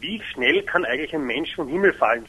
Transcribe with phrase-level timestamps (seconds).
[0.00, 2.24] Wie schnell kann eigentlich ein Mensch vom Himmel fallen?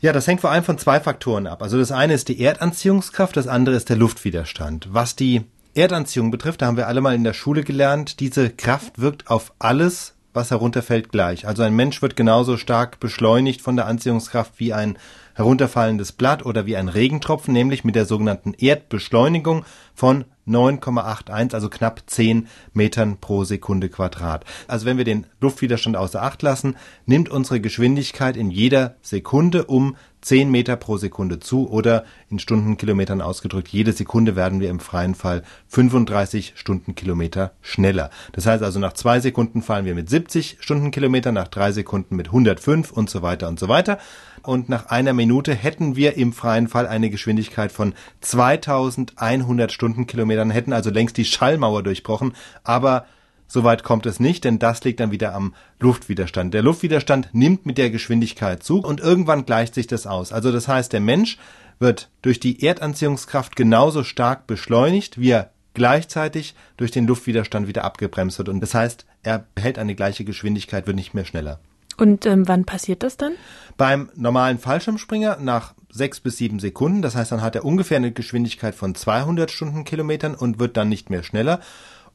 [0.00, 1.62] Ja, das hängt vor allem von zwei Faktoren ab.
[1.62, 4.88] Also das eine ist die Erdanziehungskraft, das andere ist der Luftwiderstand.
[4.90, 5.42] Was die
[5.74, 9.52] Erdanziehung betrifft, da haben wir alle mal in der Schule gelernt, diese Kraft wirkt auf
[9.58, 11.46] alles, was herunterfällt, gleich.
[11.46, 14.98] Also ein Mensch wird genauso stark beschleunigt von der Anziehungskraft wie ein
[15.34, 19.64] herunterfallendes Blatt oder wie ein Regentropfen, nämlich mit der sogenannten Erdbeschleunigung
[19.94, 24.44] von 9,81, also knapp 10 Metern pro Sekunde Quadrat.
[24.66, 26.76] Also wenn wir den Luftwiderstand außer Acht lassen,
[27.06, 33.20] nimmt unsere Geschwindigkeit in jeder Sekunde um 10 Meter pro Sekunde zu oder in Stundenkilometern
[33.20, 38.10] ausgedrückt, jede Sekunde werden wir im freien Fall 35 Stundenkilometer schneller.
[38.32, 42.28] Das heißt also, nach zwei Sekunden fallen wir mit 70 Stundenkilometer, nach drei Sekunden mit
[42.28, 43.98] 105 und so weiter und so weiter.
[44.42, 50.72] Und nach einer Minute hätten wir im freien Fall eine Geschwindigkeit von 2100 Stundenkilometern, hätten
[50.72, 52.34] also längst die Schallmauer durchbrochen,
[52.64, 53.06] aber
[53.52, 56.54] Soweit kommt es nicht, denn das liegt dann wieder am Luftwiderstand.
[56.54, 60.32] Der Luftwiderstand nimmt mit der Geschwindigkeit zu und irgendwann gleicht sich das aus.
[60.32, 61.36] Also das heißt, der Mensch
[61.78, 68.38] wird durch die Erdanziehungskraft genauso stark beschleunigt, wie er gleichzeitig durch den Luftwiderstand wieder abgebremst
[68.38, 68.48] wird.
[68.48, 71.60] Und das heißt, er behält eine gleiche Geschwindigkeit, wird nicht mehr schneller.
[72.02, 73.34] Und ähm, wann passiert das dann?
[73.76, 77.00] Beim normalen Fallschirmspringer nach sechs bis sieben Sekunden.
[77.00, 81.10] Das heißt, dann hat er ungefähr eine Geschwindigkeit von 200 Stundenkilometern und wird dann nicht
[81.10, 81.60] mehr schneller.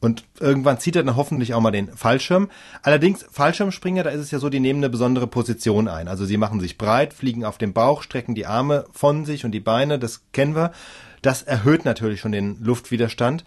[0.01, 2.49] Und irgendwann zieht er dann hoffentlich auch mal den Fallschirm.
[2.83, 6.09] Allerdings, Fallschirmspringer, da ist es ja so, die nehmen eine besondere Position ein.
[6.09, 9.51] Also sie machen sich breit, fliegen auf dem Bauch, strecken die Arme von sich und
[9.51, 10.73] die Beine, das kennen wir.
[11.21, 13.45] Das erhöht natürlich schon den Luftwiderstand.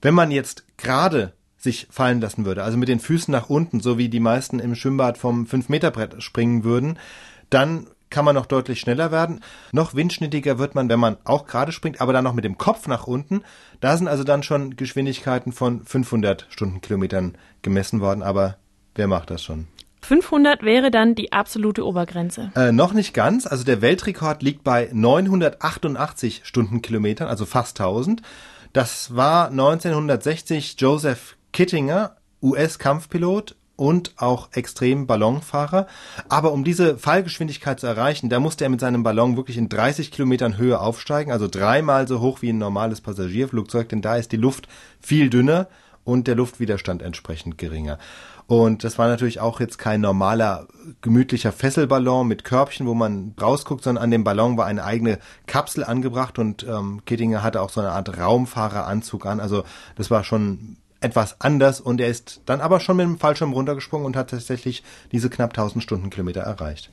[0.00, 1.32] Wenn man jetzt gerade
[1.64, 4.76] sich fallen lassen würde, also mit den Füßen nach unten, so wie die meisten im
[4.76, 6.98] Schwimmbad vom 5-Meter-Brett springen würden,
[7.50, 9.40] dann kann man noch deutlich schneller werden.
[9.72, 12.86] Noch windschnittiger wird man, wenn man auch gerade springt, aber dann noch mit dem Kopf
[12.86, 13.42] nach unten.
[13.80, 18.56] Da sind also dann schon Geschwindigkeiten von 500 Stundenkilometern gemessen worden, aber
[18.94, 19.66] wer macht das schon?
[20.02, 22.52] 500 wäre dann die absolute Obergrenze.
[22.54, 23.46] Äh, noch nicht ganz.
[23.46, 28.22] Also der Weltrekord liegt bei 988 Stundenkilometern, also fast 1000.
[28.74, 35.86] Das war 1960 Joseph Kittinger, US-Kampfpilot und auch extrem Ballonfahrer.
[36.28, 40.10] Aber um diese Fallgeschwindigkeit zu erreichen, da musste er mit seinem Ballon wirklich in 30
[40.10, 44.36] Kilometern Höhe aufsteigen, also dreimal so hoch wie ein normales Passagierflugzeug, denn da ist die
[44.36, 44.66] Luft
[45.00, 45.68] viel dünner
[46.02, 47.98] und der Luftwiderstand entsprechend geringer.
[48.46, 50.66] Und das war natürlich auch jetzt kein normaler,
[51.02, 55.84] gemütlicher Fesselballon mit Körbchen, wo man rausguckt, sondern an dem Ballon war eine eigene Kapsel
[55.84, 59.38] angebracht und ähm, Kittinger hatte auch so eine Art Raumfahreranzug an.
[59.40, 59.62] Also
[59.94, 64.06] das war schon etwas anders und er ist dann aber schon mit dem Fallschirm runtergesprungen
[64.06, 64.82] und hat tatsächlich
[65.12, 66.90] diese knapp 1000 Stundenkilometer erreicht.